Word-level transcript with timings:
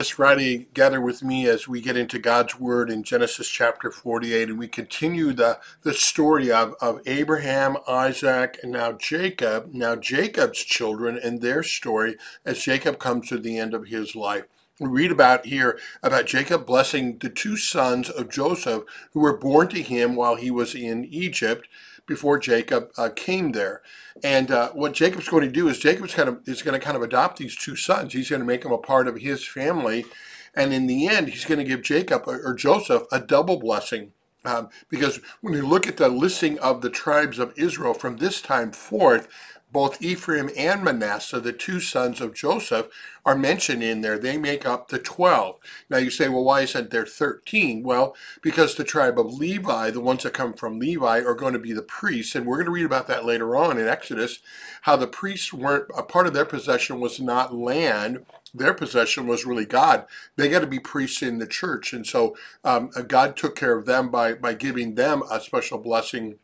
This 0.00 0.10
Friday, 0.10 0.68
gather 0.74 1.00
with 1.00 1.24
me 1.24 1.48
as 1.48 1.66
we 1.66 1.80
get 1.80 1.96
into 1.96 2.20
God's 2.20 2.60
Word 2.60 2.88
in 2.88 3.02
Genesis 3.02 3.48
chapter 3.48 3.90
48, 3.90 4.50
and 4.50 4.56
we 4.56 4.68
continue 4.68 5.32
the, 5.32 5.58
the 5.82 5.92
story 5.92 6.52
of, 6.52 6.76
of 6.80 7.00
Abraham, 7.04 7.78
Isaac, 7.88 8.60
and 8.62 8.70
now 8.70 8.92
Jacob, 8.92 9.74
now 9.74 9.96
Jacob's 9.96 10.62
children 10.62 11.18
and 11.20 11.40
their 11.40 11.64
story 11.64 12.16
as 12.44 12.62
Jacob 12.62 13.00
comes 13.00 13.28
to 13.28 13.38
the 13.38 13.58
end 13.58 13.74
of 13.74 13.88
his 13.88 14.14
life. 14.14 14.44
We 14.78 14.86
read 14.86 15.10
about 15.10 15.46
here 15.46 15.76
about 16.00 16.26
Jacob 16.26 16.64
blessing 16.64 17.18
the 17.18 17.28
two 17.28 17.56
sons 17.56 18.08
of 18.08 18.30
Joseph 18.30 18.84
who 19.14 19.18
were 19.18 19.36
born 19.36 19.66
to 19.70 19.82
him 19.82 20.14
while 20.14 20.36
he 20.36 20.52
was 20.52 20.76
in 20.76 21.06
Egypt 21.06 21.66
before 22.08 22.38
Jacob 22.38 22.90
uh, 22.96 23.10
came 23.14 23.52
there. 23.52 23.82
And 24.24 24.50
uh, 24.50 24.70
what 24.72 24.94
Jacob's 24.94 25.28
going 25.28 25.44
to 25.44 25.52
do 25.52 25.68
is 25.68 25.78
Jacob's 25.78 26.14
kind 26.14 26.28
of 26.28 26.40
is 26.48 26.62
going 26.62 26.78
to 26.78 26.84
kind 26.84 26.96
of 26.96 27.02
adopt 27.02 27.36
these 27.36 27.54
two 27.54 27.76
sons. 27.76 28.12
He's 28.12 28.30
going 28.30 28.40
to 28.40 28.46
make 28.46 28.62
them 28.62 28.72
a 28.72 28.78
part 28.78 29.06
of 29.06 29.18
his 29.18 29.46
family, 29.46 30.06
and 30.54 30.72
in 30.72 30.88
the 30.88 31.06
end, 31.06 31.28
he's 31.28 31.44
going 31.44 31.58
to 31.58 31.64
give 31.64 31.82
Jacob 31.82 32.22
or 32.26 32.52
Joseph 32.54 33.04
a 33.12 33.20
double 33.20 33.60
blessing. 33.60 34.12
Um, 34.44 34.70
because 34.88 35.20
when 35.40 35.52
you 35.52 35.66
look 35.66 35.86
at 35.86 35.98
the 35.98 36.08
listing 36.08 36.58
of 36.60 36.80
the 36.80 36.90
tribes 36.90 37.38
of 37.38 37.52
Israel 37.56 37.92
from 37.92 38.16
this 38.16 38.40
time 38.40 38.72
forth, 38.72 39.28
both 39.70 40.00
Ephraim 40.00 40.50
and 40.56 40.82
Manasseh, 40.82 41.40
the 41.40 41.52
two 41.52 41.80
sons 41.80 42.20
of 42.20 42.34
Joseph, 42.34 42.88
are 43.24 43.36
mentioned 43.36 43.82
in 43.82 44.00
there. 44.00 44.18
They 44.18 44.38
make 44.38 44.64
up 44.64 44.88
the 44.88 44.98
12. 44.98 45.58
Now 45.90 45.98
you 45.98 46.10
say, 46.10 46.28
well, 46.28 46.44
why 46.44 46.62
isn't 46.62 46.90
there 46.90 47.04
13? 47.04 47.82
Well, 47.82 48.16
because 48.40 48.74
the 48.74 48.84
tribe 48.84 49.18
of 49.18 49.34
Levi, 49.34 49.90
the 49.90 50.00
ones 50.00 50.22
that 50.22 50.32
come 50.32 50.54
from 50.54 50.78
Levi, 50.78 51.20
are 51.20 51.34
going 51.34 51.52
to 51.52 51.58
be 51.58 51.72
the 51.72 51.82
priests. 51.82 52.34
And 52.34 52.46
we're 52.46 52.56
going 52.56 52.66
to 52.66 52.72
read 52.72 52.86
about 52.86 53.06
that 53.08 53.26
later 53.26 53.56
on 53.56 53.78
in 53.78 53.86
Exodus, 53.86 54.38
how 54.82 54.96
the 54.96 55.06
priests 55.06 55.52
weren't, 55.52 55.90
a 55.96 56.02
part 56.02 56.26
of 56.26 56.32
their 56.32 56.46
possession 56.46 57.00
was 57.00 57.20
not 57.20 57.54
land. 57.54 58.24
Their 58.54 58.72
possession 58.72 59.26
was 59.26 59.44
really 59.44 59.66
God. 59.66 60.06
They 60.36 60.48
got 60.48 60.60
to 60.60 60.66
be 60.66 60.78
priests 60.78 61.20
in 61.22 61.38
the 61.38 61.46
church. 61.46 61.92
And 61.92 62.06
so 62.06 62.34
um, 62.64 62.90
God 63.06 63.36
took 63.36 63.54
care 63.54 63.76
of 63.76 63.84
them 63.84 64.10
by, 64.10 64.32
by 64.32 64.54
giving 64.54 64.94
them 64.94 65.22
a 65.30 65.40
special 65.40 65.76
blessing 65.76 66.38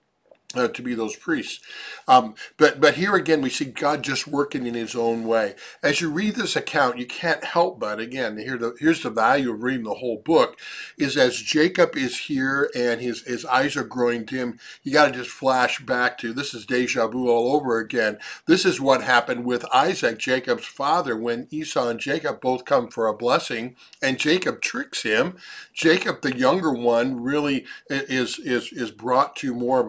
uh, 0.56 0.68
to 0.68 0.82
be 0.82 0.94
those 0.94 1.16
priests. 1.16 1.60
Um, 2.06 2.34
but 2.56 2.80
but 2.80 2.94
here 2.94 3.14
again 3.14 3.40
we 3.40 3.50
see 3.50 3.66
God 3.66 4.02
just 4.02 4.26
working 4.26 4.66
in 4.66 4.74
His 4.74 4.94
own 4.94 5.24
way. 5.24 5.54
As 5.82 6.00
you 6.00 6.10
read 6.10 6.36
this 6.36 6.56
account, 6.56 6.98
you 6.98 7.06
can't 7.06 7.44
help 7.44 7.80
but 7.80 8.00
again 8.00 8.38
here 8.38 8.58
the, 8.58 8.74
here's 8.78 9.02
the 9.02 9.10
value 9.10 9.52
of 9.52 9.62
reading 9.62 9.84
the 9.84 9.94
whole 9.94 10.18
book 10.24 10.58
is 10.98 11.16
as 11.16 11.36
Jacob 11.36 11.96
is 11.96 12.18
here 12.20 12.70
and 12.74 13.00
his 13.00 13.22
his 13.22 13.44
eyes 13.46 13.76
are 13.76 13.84
growing 13.84 14.24
dim. 14.24 14.58
You 14.82 14.92
got 14.92 15.06
to 15.06 15.12
just 15.12 15.30
flash 15.30 15.80
back 15.80 16.18
to 16.18 16.32
this 16.32 16.54
is 16.54 16.66
deja 16.66 17.06
vu 17.08 17.28
all 17.28 17.54
over 17.54 17.78
again. 17.78 18.18
This 18.46 18.64
is 18.64 18.80
what 18.80 19.02
happened 19.02 19.44
with 19.44 19.64
Isaac, 19.72 20.18
Jacob's 20.18 20.66
father, 20.66 21.16
when 21.16 21.48
Esau 21.50 21.88
and 21.88 22.00
Jacob 22.00 22.40
both 22.40 22.64
come 22.64 22.88
for 22.88 23.06
a 23.06 23.16
blessing, 23.16 23.76
and 24.02 24.18
Jacob 24.18 24.60
tricks 24.60 25.02
him. 25.02 25.36
Jacob, 25.72 26.22
the 26.22 26.36
younger 26.36 26.72
one, 26.72 27.22
really 27.22 27.64
is 27.88 28.38
is 28.38 28.72
is 28.72 28.90
brought 28.90 29.36
to 29.36 29.54
more 29.54 29.80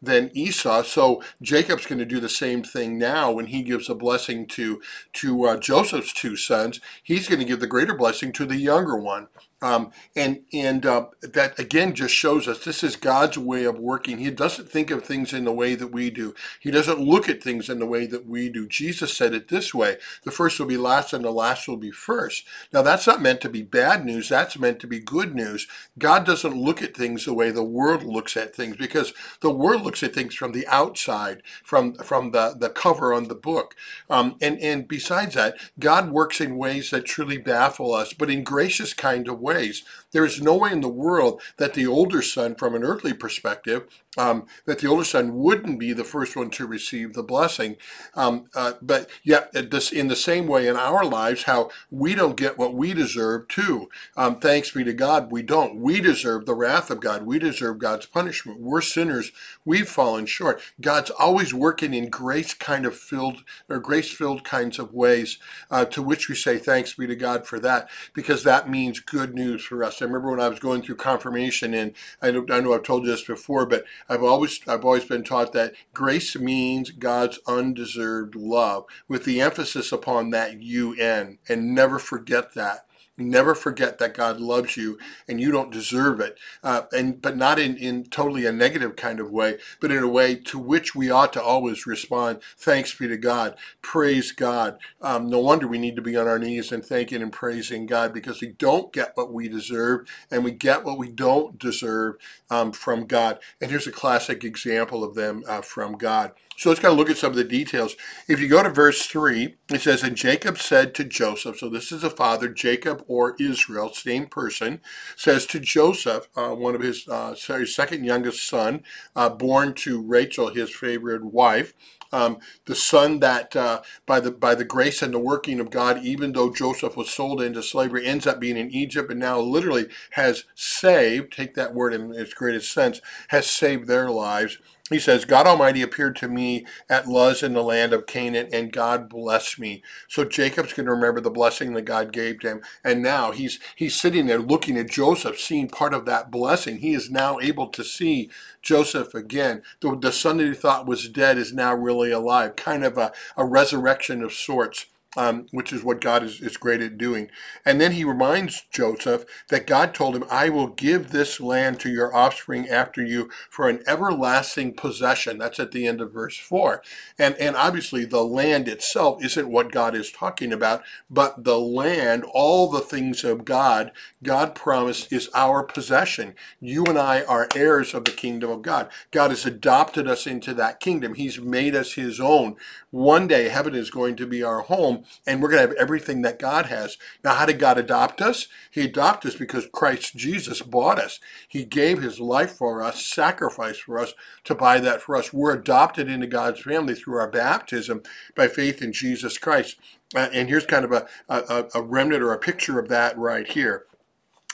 than 0.00 0.30
Esau. 0.34 0.82
So 0.82 1.22
Jacob's 1.42 1.86
going 1.86 1.98
to 1.98 2.04
do 2.04 2.20
the 2.20 2.28
same 2.28 2.62
thing 2.62 2.98
now 2.98 3.32
when 3.32 3.46
he 3.46 3.62
gives 3.62 3.88
a 3.88 3.94
blessing 3.94 4.46
to 4.48 4.80
to 5.14 5.44
uh, 5.44 5.56
Joseph's 5.56 6.12
two 6.12 6.36
sons. 6.36 6.80
He's 7.02 7.28
going 7.28 7.40
to 7.40 7.44
give 7.44 7.60
the 7.60 7.66
greater 7.66 7.94
blessing 7.94 8.32
to 8.32 8.46
the 8.46 8.56
younger 8.56 8.96
one. 8.96 9.28
Um, 9.60 9.90
and 10.14 10.42
and 10.52 10.86
uh, 10.86 11.06
that 11.20 11.58
again 11.58 11.92
just 11.94 12.14
shows 12.14 12.46
us 12.46 12.64
this 12.64 12.84
is 12.84 12.94
God's 12.94 13.36
way 13.36 13.64
of 13.64 13.78
working. 13.78 14.18
He 14.18 14.30
doesn't 14.30 14.68
think 14.70 14.90
of 14.92 15.04
things 15.04 15.32
in 15.32 15.44
the 15.44 15.52
way 15.52 15.74
that 15.74 15.88
we 15.88 16.10
do. 16.10 16.34
He 16.60 16.70
doesn't 16.70 17.00
look 17.00 17.28
at 17.28 17.42
things 17.42 17.68
in 17.68 17.80
the 17.80 17.86
way 17.86 18.06
that 18.06 18.24
we 18.26 18.48
do. 18.50 18.68
Jesus 18.68 19.16
said 19.16 19.34
it 19.34 19.48
this 19.48 19.74
way: 19.74 19.96
the 20.24 20.30
first 20.30 20.60
will 20.60 20.66
be 20.66 20.76
last, 20.76 21.12
and 21.12 21.24
the 21.24 21.32
last 21.32 21.66
will 21.66 21.76
be 21.76 21.90
first. 21.90 22.44
Now 22.72 22.82
that's 22.82 23.06
not 23.08 23.20
meant 23.20 23.40
to 23.40 23.48
be 23.48 23.62
bad 23.62 24.04
news. 24.04 24.28
That's 24.28 24.56
meant 24.58 24.78
to 24.80 24.86
be 24.86 25.00
good 25.00 25.34
news. 25.34 25.66
God 25.98 26.24
doesn't 26.24 26.54
look 26.56 26.80
at 26.80 26.96
things 26.96 27.24
the 27.24 27.34
way 27.34 27.50
the 27.50 27.64
world 27.64 28.04
looks 28.04 28.36
at 28.36 28.54
things 28.54 28.76
because 28.76 29.12
the 29.40 29.50
world 29.50 29.82
looks 29.82 30.04
at 30.04 30.14
things 30.14 30.36
from 30.36 30.52
the 30.52 30.68
outside, 30.68 31.42
from 31.64 31.94
from 31.94 32.30
the 32.30 32.54
the 32.56 32.70
cover 32.70 33.12
on 33.12 33.26
the 33.26 33.34
book. 33.34 33.74
Um, 34.08 34.36
and 34.40 34.58
and 34.60 34.86
besides 34.86 35.34
that, 35.34 35.56
God 35.80 36.12
works 36.12 36.40
in 36.40 36.56
ways 36.58 36.90
that 36.90 37.06
truly 37.06 37.38
baffle 37.38 37.92
us, 37.92 38.12
but 38.12 38.30
in 38.30 38.44
gracious 38.44 38.94
kind 38.94 39.26
of 39.28 39.40
ways. 39.48 39.76
There 40.12 40.26
is 40.30 40.40
no 40.40 40.54
way 40.62 40.70
in 40.72 40.80
the 40.80 40.88
world 41.06 41.34
that 41.56 41.74
the 41.74 41.86
older 41.86 42.22
son, 42.22 42.54
from 42.54 42.74
an 42.74 42.84
earthly 42.90 43.14
perspective, 43.24 43.80
um, 44.16 44.46
that 44.66 44.78
the 44.80 44.88
older 44.88 45.04
son 45.04 45.26
wouldn't 45.44 45.78
be 45.78 45.92
the 45.92 46.10
first 46.14 46.32
one 46.36 46.50
to 46.50 46.66
receive 46.66 47.08
the 47.12 47.28
blessing. 47.32 47.76
Um, 48.14 48.34
uh, 48.54 48.72
but 48.82 49.08
yet, 49.22 49.52
this, 49.70 49.92
in 49.92 50.08
the 50.08 50.16
same 50.30 50.46
way 50.46 50.66
in 50.66 50.76
our 50.76 51.04
lives, 51.04 51.44
how 51.44 51.70
we 51.90 52.14
don't 52.14 52.42
get 52.44 52.58
what 52.58 52.74
we 52.74 52.94
deserve 52.94 53.48
too. 53.48 53.88
Um, 54.16 54.32
thanks 54.40 54.70
be 54.72 54.84
to 54.84 54.92
God, 54.92 55.30
we 55.30 55.42
don't. 55.42 55.80
We 55.88 56.00
deserve 56.00 56.46
the 56.46 56.54
wrath 56.54 56.90
of 56.90 57.00
God. 57.00 57.22
We 57.22 57.38
deserve 57.38 57.78
God's 57.78 58.06
punishment. 58.06 58.60
We're 58.60 58.80
sinners. 58.80 59.30
We've 59.64 59.88
fallen 59.88 60.26
short. 60.26 60.60
God's 60.80 61.10
always 61.10 61.54
working 61.54 61.94
in 61.94 62.10
grace 62.10 62.54
kind 62.54 62.86
of 62.86 62.96
filled 62.96 63.44
or 63.68 63.78
grace 63.78 64.10
filled 64.10 64.42
kinds 64.44 64.78
of 64.78 64.92
ways, 64.92 65.38
uh, 65.70 65.84
to 65.86 66.02
which 66.02 66.28
we 66.28 66.34
say 66.34 66.58
thanks 66.58 66.94
be 66.94 67.06
to 67.06 67.16
God 67.16 67.46
for 67.46 67.60
that, 67.60 67.88
because 68.14 68.42
that 68.42 68.68
means 68.68 69.00
good 69.00 69.34
news 69.38 69.64
for 69.64 69.82
us. 69.82 70.02
I 70.02 70.04
remember 70.04 70.30
when 70.30 70.40
I 70.40 70.48
was 70.48 70.58
going 70.58 70.82
through 70.82 70.96
confirmation, 70.96 71.72
and 71.72 71.94
I 72.20 72.30
know, 72.30 72.44
I 72.50 72.60
know 72.60 72.74
I've 72.74 72.82
told 72.82 73.04
you 73.04 73.10
this 73.10 73.24
before, 73.24 73.64
but 73.64 73.84
I've 74.08 74.22
always 74.22 74.60
I've 74.66 74.84
always 74.84 75.04
been 75.04 75.24
taught 75.24 75.52
that 75.52 75.74
grace 75.94 76.36
means 76.36 76.90
God's 76.90 77.38
undeserved 77.46 78.34
love, 78.34 78.84
with 79.06 79.24
the 79.24 79.40
emphasis 79.40 79.92
upon 79.92 80.30
that 80.30 80.60
UN, 80.60 81.38
and 81.48 81.74
never 81.74 81.98
forget 81.98 82.54
that. 82.54 82.87
Never 83.18 83.54
forget 83.54 83.98
that 83.98 84.14
God 84.14 84.40
loves 84.40 84.76
you 84.76 84.98
and 85.28 85.40
you 85.40 85.52
don't 85.52 85.72
deserve 85.72 86.20
it, 86.20 86.38
uh, 86.62 86.82
and 86.92 87.20
but 87.20 87.36
not 87.36 87.58
in, 87.58 87.76
in 87.76 88.04
totally 88.04 88.46
a 88.46 88.52
negative 88.52 88.96
kind 88.96 89.20
of 89.20 89.30
way, 89.30 89.58
but 89.80 89.92
in 89.92 90.02
a 90.02 90.08
way 90.08 90.36
to 90.36 90.58
which 90.58 90.94
we 90.94 91.10
ought 91.10 91.32
to 91.34 91.42
always 91.42 91.86
respond. 91.86 92.40
Thanks 92.56 92.94
be 92.94 93.08
to 93.08 93.16
God, 93.18 93.56
praise 93.82 94.32
God. 94.32 94.78
Um, 95.02 95.28
no 95.28 95.40
wonder 95.40 95.68
we 95.68 95.78
need 95.78 95.96
to 95.96 96.02
be 96.02 96.16
on 96.16 96.28
our 96.28 96.38
knees 96.38 96.72
and 96.72 96.84
thanking 96.84 97.22
and 97.22 97.32
praising 97.32 97.86
God 97.86 98.14
because 98.14 98.40
we 98.40 98.48
don't 98.48 98.92
get 98.92 99.12
what 99.16 99.32
we 99.32 99.48
deserve 99.48 100.08
and 100.30 100.44
we 100.44 100.52
get 100.52 100.84
what 100.84 100.98
we 100.98 101.10
don't 101.10 101.58
deserve 101.58 102.16
um, 102.50 102.72
from 102.72 103.06
God. 103.06 103.38
And 103.60 103.70
here's 103.70 103.86
a 103.86 103.92
classic 103.92 104.44
example 104.44 105.04
of 105.04 105.14
them 105.14 105.44
uh, 105.48 105.62
from 105.62 105.94
God. 105.98 106.32
So 106.58 106.70
let's 106.70 106.80
kind 106.80 106.90
of 106.90 106.98
look 106.98 107.08
at 107.08 107.16
some 107.16 107.30
of 107.30 107.36
the 107.36 107.44
details. 107.44 107.94
If 108.26 108.40
you 108.40 108.48
go 108.48 108.64
to 108.64 108.68
verse 108.68 109.06
3, 109.06 109.54
it 109.72 109.80
says, 109.80 110.02
And 110.02 110.16
Jacob 110.16 110.58
said 110.58 110.92
to 110.96 111.04
Joseph, 111.04 111.58
so 111.58 111.68
this 111.68 111.92
is 111.92 112.02
the 112.02 112.10
father, 112.10 112.48
Jacob 112.48 113.04
or 113.06 113.36
Israel, 113.38 113.92
same 113.92 114.26
person, 114.26 114.80
says 115.14 115.46
to 115.46 115.60
Joseph, 115.60 116.26
uh, 116.34 116.48
one 116.48 116.74
of 116.74 116.80
his, 116.80 117.06
uh, 117.06 117.36
his 117.46 117.76
second 117.76 118.04
youngest 118.04 118.44
son, 118.44 118.82
uh, 119.14 119.28
born 119.28 119.72
to 119.74 120.02
Rachel, 120.02 120.48
his 120.48 120.74
favorite 120.74 121.24
wife, 121.26 121.74
um, 122.12 122.38
the 122.64 122.74
son 122.74 123.20
that 123.20 123.54
uh, 123.54 123.82
by 124.06 124.18
the 124.18 124.30
by 124.30 124.54
the 124.54 124.64
grace 124.64 125.02
and 125.02 125.12
the 125.12 125.18
working 125.18 125.60
of 125.60 125.70
God, 125.70 126.02
even 126.02 126.32
though 126.32 126.50
Joseph 126.50 126.96
was 126.96 127.10
sold 127.10 127.42
into 127.42 127.62
slavery, 127.62 128.06
ends 128.06 128.26
up 128.26 128.40
being 128.40 128.56
in 128.56 128.70
Egypt 128.70 129.10
and 129.10 129.20
now 129.20 129.38
literally 129.38 129.88
has 130.12 130.44
saved. 130.54 131.32
Take 131.32 131.54
that 131.54 131.74
word 131.74 131.92
in 131.92 132.14
its 132.14 132.32
greatest 132.32 132.72
sense, 132.72 133.02
has 133.28 133.46
saved 133.46 133.86
their 133.86 134.10
lives 134.10 134.56
he 134.88 134.98
says, 134.98 135.24
God 135.24 135.46
Almighty 135.46 135.82
appeared 135.82 136.16
to 136.16 136.28
me 136.28 136.66
at 136.88 137.06
Luz 137.06 137.42
in 137.42 137.52
the 137.52 137.62
land 137.62 137.92
of 137.92 138.06
Canaan, 138.06 138.48
and 138.52 138.72
God 138.72 139.08
blessed 139.08 139.58
me. 139.58 139.82
So 140.08 140.24
Jacob's 140.24 140.72
going 140.72 140.86
to 140.86 140.92
remember 140.92 141.20
the 141.20 141.30
blessing 141.30 141.74
that 141.74 141.82
God 141.82 142.12
gave 142.12 142.40
to 142.40 142.48
him. 142.48 142.62
And 142.84 143.02
now 143.02 143.32
he's 143.32 143.58
he's 143.76 144.00
sitting 144.00 144.26
there 144.26 144.38
looking 144.38 144.76
at 144.78 144.90
Joseph, 144.90 145.38
seeing 145.38 145.68
part 145.68 145.94
of 145.94 146.06
that 146.06 146.30
blessing. 146.30 146.78
He 146.78 146.94
is 146.94 147.10
now 147.10 147.38
able 147.40 147.68
to 147.68 147.84
see 147.84 148.30
Joseph 148.62 149.14
again. 149.14 149.62
The, 149.80 149.96
the 149.96 150.12
son 150.12 150.38
that 150.38 150.46
he 150.46 150.54
thought 150.54 150.86
was 150.86 151.08
dead 151.08 151.38
is 151.38 151.52
now 151.52 151.74
really 151.74 152.10
alive, 152.10 152.56
kind 152.56 152.84
of 152.84 152.98
a, 152.98 153.12
a 153.36 153.44
resurrection 153.44 154.22
of 154.22 154.32
sorts 154.32 154.86
um, 155.18 155.46
which 155.50 155.72
is 155.72 155.82
what 155.84 156.00
God 156.00 156.22
is, 156.22 156.40
is 156.40 156.56
great 156.56 156.80
at 156.80 156.96
doing. 156.96 157.28
And 157.66 157.80
then 157.80 157.92
he 157.92 158.04
reminds 158.04 158.62
Joseph 158.70 159.24
that 159.48 159.66
God 159.66 159.94
told 159.94 160.14
him, 160.16 160.24
I 160.30 160.48
will 160.48 160.68
give 160.68 161.10
this 161.10 161.40
land 161.40 161.80
to 161.80 161.90
your 161.90 162.14
offspring 162.14 162.68
after 162.68 163.04
you 163.04 163.28
for 163.50 163.68
an 163.68 163.82
everlasting 163.88 164.74
possession. 164.74 165.38
That's 165.38 165.58
at 165.60 165.72
the 165.72 165.88
end 165.88 166.00
of 166.00 166.12
verse 166.12 166.38
4. 166.38 166.82
And, 167.18 167.34
and 167.36 167.56
obviously, 167.56 168.04
the 168.04 168.24
land 168.24 168.68
itself 168.68 169.24
isn't 169.24 169.50
what 169.50 169.72
God 169.72 169.96
is 169.96 170.12
talking 170.12 170.52
about, 170.52 170.84
but 171.10 171.44
the 171.44 171.58
land, 171.58 172.24
all 172.32 172.70
the 172.70 172.80
things 172.80 173.24
of 173.24 173.44
God, 173.44 173.90
God 174.22 174.54
promised 174.54 175.12
is 175.12 175.30
our 175.34 175.64
possession. 175.64 176.34
You 176.60 176.84
and 176.86 176.98
I 176.98 177.22
are 177.24 177.48
heirs 177.56 177.92
of 177.92 178.04
the 178.04 178.12
kingdom 178.12 178.50
of 178.50 178.62
God. 178.62 178.88
God 179.10 179.30
has 179.30 179.44
adopted 179.44 180.06
us 180.08 180.28
into 180.28 180.54
that 180.54 180.80
kingdom, 180.80 181.14
He's 181.14 181.40
made 181.40 181.74
us 181.74 181.94
His 181.94 182.20
own. 182.20 182.56
One 182.90 183.26
day, 183.26 183.48
heaven 183.48 183.74
is 183.74 183.90
going 183.90 184.16
to 184.16 184.26
be 184.26 184.44
our 184.44 184.62
home 184.62 185.04
and 185.26 185.42
we're 185.42 185.50
going 185.50 185.62
to 185.62 185.68
have 185.68 185.76
everything 185.76 186.22
that 186.22 186.38
God 186.38 186.66
has. 186.66 186.96
Now, 187.22 187.34
how 187.34 187.46
did 187.46 187.58
God 187.58 187.78
adopt 187.78 188.20
us? 188.20 188.48
He 188.70 188.82
adopted 188.82 189.32
us 189.32 189.36
because 189.36 189.68
Christ 189.72 190.16
Jesus 190.16 190.62
bought 190.62 190.98
us. 190.98 191.20
He 191.46 191.64
gave 191.64 192.02
his 192.02 192.20
life 192.20 192.52
for 192.52 192.82
us, 192.82 193.04
sacrificed 193.04 193.82
for 193.82 193.98
us 193.98 194.14
to 194.44 194.54
buy 194.54 194.80
that 194.80 195.02
for 195.02 195.16
us. 195.16 195.32
We're 195.32 195.54
adopted 195.54 196.08
into 196.08 196.26
God's 196.26 196.60
family 196.60 196.94
through 196.94 197.18
our 197.18 197.30
baptism 197.30 198.02
by 198.34 198.48
faith 198.48 198.82
in 198.82 198.92
Jesus 198.92 199.38
Christ. 199.38 199.76
Uh, 200.14 200.28
and 200.32 200.48
here's 200.48 200.66
kind 200.66 200.84
of 200.84 200.92
a, 200.92 201.06
a, 201.28 201.66
a 201.74 201.82
remnant 201.82 202.22
or 202.22 202.32
a 202.32 202.38
picture 202.38 202.78
of 202.78 202.88
that 202.88 203.16
right 203.18 203.46
here. 203.46 203.84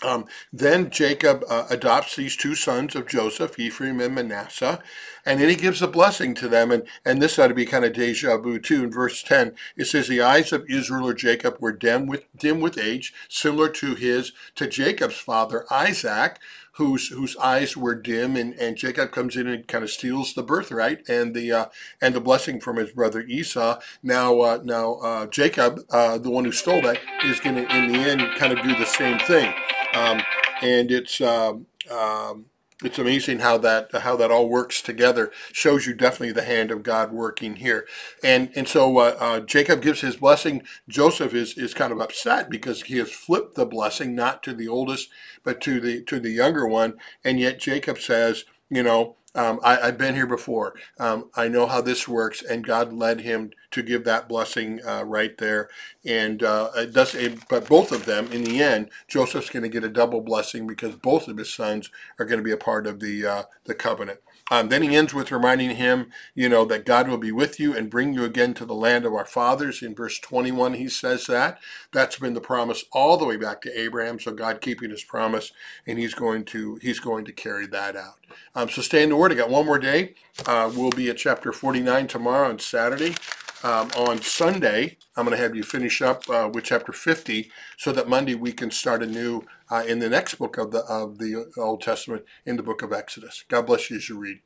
Um, 0.04 0.26
then 0.52 0.90
Jacob 0.90 1.44
uh, 1.48 1.66
adopts 1.70 2.14
these 2.14 2.36
two 2.36 2.54
sons 2.54 2.94
of 2.94 3.06
Joseph, 3.06 3.58
Ephraim 3.58 4.00
and 4.00 4.14
Manasseh, 4.14 4.82
and 5.24 5.40
then 5.40 5.48
he 5.48 5.56
gives 5.56 5.80
a 5.80 5.88
blessing 5.88 6.34
to 6.34 6.48
them. 6.48 6.70
And, 6.70 6.86
and 7.04 7.22
this 7.22 7.38
ought 7.38 7.48
to 7.48 7.54
be 7.54 7.64
kind 7.64 7.84
of 7.84 7.94
deja 7.94 8.36
vu 8.36 8.58
too. 8.58 8.84
In 8.84 8.90
verse 8.90 9.22
10, 9.22 9.54
it 9.76 9.86
says, 9.86 10.06
The 10.06 10.20
eyes 10.20 10.52
of 10.52 10.66
Israel 10.68 11.08
or 11.08 11.14
Jacob 11.14 11.56
were 11.58 11.72
dim 11.72 12.06
with, 12.06 12.24
dim 12.36 12.60
with 12.60 12.78
age, 12.78 13.14
similar 13.28 13.70
to 13.70 13.94
his, 13.94 14.32
to 14.56 14.66
Jacob's 14.66 15.16
father 15.16 15.64
Isaac, 15.70 16.38
whose 16.74 17.08
whose 17.08 17.36
eyes 17.36 17.76
were 17.76 17.94
dim, 17.94 18.36
and, 18.36 18.54
and 18.54 18.76
Jacob 18.76 19.12
comes 19.12 19.36
in 19.36 19.46
and 19.46 19.66
kind 19.68 19.84
of 19.84 19.90
steals 19.90 20.34
the 20.34 20.42
birthright 20.42 21.08
and 21.08 21.34
the 21.34 21.52
uh, 21.52 21.66
and 22.00 22.14
the 22.14 22.20
blessing 22.20 22.60
from 22.60 22.76
his 22.76 22.90
brother 22.90 23.20
Esau. 23.22 23.80
Now 24.02 24.40
uh, 24.40 24.60
now 24.62 24.94
uh, 24.94 25.26
Jacob, 25.26 25.80
uh, 25.90 26.18
the 26.18 26.30
one 26.30 26.44
who 26.44 26.52
stole 26.52 26.82
that, 26.82 26.98
is 27.24 27.40
going 27.40 27.56
to 27.56 27.76
in 27.76 27.92
the 27.92 27.98
end 27.98 28.22
kind 28.38 28.52
of 28.52 28.62
do 28.64 28.76
the 28.76 28.86
same 28.86 29.18
thing. 29.20 29.52
Um, 29.94 30.20
and 30.62 30.90
it's 30.90 31.20
um, 31.20 31.66
um, 31.90 32.46
it's 32.82 32.98
amazing 32.98 33.38
how 33.38 33.58
that 33.58 33.90
how 33.92 34.16
that 34.16 34.30
all 34.30 34.48
works 34.48 34.82
together. 34.82 35.30
Shows 35.52 35.86
you 35.86 35.94
definitely 35.94 36.32
the 36.32 36.42
hand 36.42 36.70
of 36.70 36.82
God 36.82 37.12
working 37.12 37.56
here. 37.56 37.86
And 38.22 38.50
and 38.56 38.66
so 38.66 38.98
uh, 38.98 39.16
uh, 39.20 39.40
Jacob 39.40 39.80
gives 39.80 40.00
his 40.00 40.16
blessing. 40.16 40.62
Joseph 40.88 41.34
is 41.34 41.56
is 41.56 41.74
kind 41.74 41.92
of 41.92 42.00
upset 42.00 42.50
because 42.50 42.82
he 42.82 42.98
has 42.98 43.12
flipped 43.12 43.54
the 43.54 43.66
blessing 43.66 44.14
not 44.14 44.42
to 44.42 44.52
the 44.52 44.68
oldest 44.68 45.08
but 45.44 45.60
to 45.62 45.80
the 45.80 46.02
to 46.04 46.18
the 46.18 46.30
younger 46.30 46.66
one. 46.66 46.94
And 47.22 47.38
yet 47.38 47.60
Jacob 47.60 47.98
says, 47.98 48.44
you 48.68 48.82
know, 48.82 49.16
um, 49.34 49.60
I, 49.64 49.86
have 49.86 49.98
been 49.98 50.14
here 50.14 50.26
before. 50.26 50.74
Um, 50.98 51.30
I 51.34 51.48
know 51.48 51.66
how 51.66 51.80
this 51.80 52.06
works, 52.06 52.42
and 52.42 52.64
God 52.64 52.92
led 52.92 53.22
him 53.22 53.50
to 53.72 53.82
give 53.82 54.04
that 54.04 54.28
blessing 54.28 54.80
uh, 54.86 55.04
right 55.04 55.36
there. 55.38 55.68
And 56.04 56.42
uh, 56.42 56.70
it 56.76 56.92
does, 56.92 57.14
it, 57.14 57.48
but 57.48 57.68
both 57.68 57.90
of 57.90 58.04
them, 58.04 58.30
in 58.32 58.44
the 58.44 58.62
end, 58.62 58.90
Joseph's 59.08 59.50
going 59.50 59.64
to 59.64 59.68
get 59.68 59.84
a 59.84 59.88
double 59.88 60.20
blessing 60.20 60.66
because 60.66 60.94
both 60.94 61.26
of 61.26 61.36
his 61.36 61.52
sons 61.52 61.90
are 62.18 62.24
going 62.24 62.38
to 62.38 62.44
be 62.44 62.52
a 62.52 62.56
part 62.56 62.86
of 62.86 63.00
the 63.00 63.26
uh, 63.26 63.42
the 63.64 63.74
covenant. 63.74 64.20
Um, 64.50 64.68
then 64.68 64.82
he 64.82 64.94
ends 64.94 65.14
with 65.14 65.32
reminding 65.32 65.76
him, 65.76 66.10
you 66.34 66.48
know, 66.50 66.66
that 66.66 66.84
God 66.84 67.08
will 67.08 67.18
be 67.18 67.32
with 67.32 67.58
you 67.58 67.74
and 67.74 67.88
bring 67.88 68.12
you 68.12 68.24
again 68.24 68.52
to 68.54 68.66
the 68.66 68.74
land 68.74 69.06
of 69.06 69.14
our 69.14 69.24
fathers. 69.24 69.82
In 69.82 69.94
verse 69.94 70.18
21, 70.18 70.74
he 70.74 70.88
says 70.88 71.26
that. 71.26 71.58
That's 71.92 72.18
been 72.18 72.34
the 72.34 72.42
promise 72.42 72.84
all 72.92 73.16
the 73.16 73.24
way 73.24 73.38
back 73.38 73.62
to 73.62 73.80
Abraham. 73.80 74.20
So 74.20 74.32
God 74.32 74.60
keeping 74.60 74.90
his 74.90 75.02
promise, 75.02 75.52
and 75.86 75.98
he's 75.98 76.14
going 76.14 76.44
to 76.46 76.76
he's 76.82 77.00
going 77.00 77.24
to 77.24 77.32
carry 77.32 77.66
that 77.68 77.96
out. 77.96 78.18
Um, 78.54 78.68
so 78.68 78.82
stay 78.82 79.02
in 79.02 79.08
the 79.08 79.16
I 79.32 79.36
got 79.36 79.50
one 79.50 79.66
more 79.66 79.78
day. 79.78 80.14
Uh, 80.46 80.70
we'll 80.74 80.90
be 80.90 81.08
at 81.08 81.16
chapter 81.16 81.52
49 81.52 82.06
tomorrow 82.06 82.48
on 82.48 82.58
Saturday. 82.58 83.14
Um, 83.62 83.90
on 83.96 84.20
Sunday, 84.20 84.98
I'm 85.16 85.24
going 85.24 85.36
to 85.36 85.42
have 85.42 85.56
you 85.56 85.62
finish 85.62 86.02
up 86.02 86.28
uh, 86.28 86.50
with 86.52 86.64
chapter 86.64 86.92
50, 86.92 87.50
so 87.78 87.92
that 87.92 88.08
Monday 88.08 88.34
we 88.34 88.52
can 88.52 88.70
start 88.70 89.02
anew 89.02 89.42
uh, 89.70 89.84
in 89.86 90.00
the 90.00 90.10
next 90.10 90.34
book 90.34 90.58
of 90.58 90.70
the 90.70 90.80
of 90.80 91.18
the 91.18 91.50
Old 91.56 91.80
Testament, 91.80 92.24
in 92.44 92.56
the 92.56 92.62
book 92.62 92.82
of 92.82 92.92
Exodus. 92.92 93.44
God 93.48 93.66
bless 93.66 93.88
you 93.90 93.96
as 93.96 94.08
you 94.08 94.18
read. 94.18 94.40